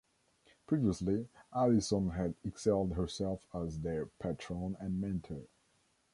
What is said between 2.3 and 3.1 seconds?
excelled